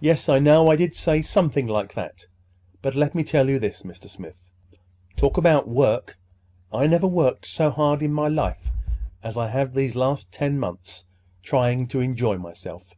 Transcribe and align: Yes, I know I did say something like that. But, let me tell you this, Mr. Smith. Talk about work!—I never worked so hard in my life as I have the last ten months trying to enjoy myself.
Yes, 0.00 0.28
I 0.28 0.40
know 0.40 0.68
I 0.72 0.74
did 0.74 0.92
say 0.92 1.22
something 1.22 1.68
like 1.68 1.94
that. 1.94 2.26
But, 2.82 2.96
let 2.96 3.14
me 3.14 3.22
tell 3.22 3.48
you 3.48 3.60
this, 3.60 3.82
Mr. 3.82 4.10
Smith. 4.10 4.50
Talk 5.16 5.36
about 5.36 5.68
work!—I 5.68 6.88
never 6.88 7.06
worked 7.06 7.46
so 7.46 7.70
hard 7.70 8.02
in 8.02 8.12
my 8.12 8.26
life 8.26 8.72
as 9.22 9.38
I 9.38 9.50
have 9.50 9.72
the 9.74 9.88
last 9.92 10.32
ten 10.32 10.58
months 10.58 11.04
trying 11.44 11.86
to 11.86 12.00
enjoy 12.00 12.38
myself. 12.38 12.94